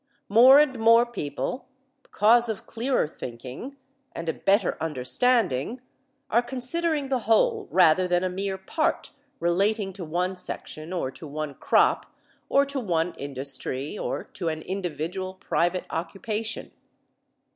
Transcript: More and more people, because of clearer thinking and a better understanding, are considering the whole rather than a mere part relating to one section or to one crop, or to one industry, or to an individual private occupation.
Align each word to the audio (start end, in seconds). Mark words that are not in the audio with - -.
More 0.29 0.57
and 0.57 0.79
more 0.79 1.05
people, 1.05 1.67
because 2.01 2.49
of 2.49 2.65
clearer 2.65 3.07
thinking 3.07 3.77
and 4.13 4.27
a 4.27 4.33
better 4.33 4.75
understanding, 4.81 5.79
are 6.27 6.41
considering 6.41 7.09
the 7.09 7.19
whole 7.29 7.67
rather 7.69 8.07
than 8.07 8.23
a 8.23 8.27
mere 8.27 8.57
part 8.57 9.11
relating 9.39 9.93
to 9.93 10.03
one 10.03 10.35
section 10.35 10.91
or 10.91 11.11
to 11.11 11.27
one 11.27 11.53
crop, 11.53 12.11
or 12.49 12.65
to 12.65 12.79
one 12.79 13.13
industry, 13.19 13.95
or 13.95 14.23
to 14.23 14.47
an 14.47 14.63
individual 14.63 15.35
private 15.35 15.85
occupation. 15.91 16.71